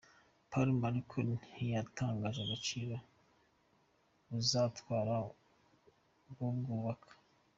[0.49, 2.95] Palmer ariko ntiyatangaje agaciro
[4.29, 5.15] buzatwara
[6.37, 7.11] kubwubaka.